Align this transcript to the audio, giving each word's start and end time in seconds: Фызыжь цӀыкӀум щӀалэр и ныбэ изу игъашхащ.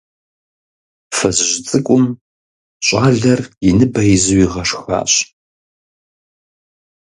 Фызыжь 1.15 1.57
цӀыкӀум 1.67 2.03
щӀалэр 2.85 3.41
и 3.67 3.69
ныбэ 3.77 4.01
изу 4.15 4.37
игъашхащ. 4.45 5.13